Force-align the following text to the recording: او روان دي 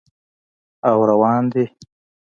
او 0.89 0.97
روان 1.09 1.43
دي 1.51 1.63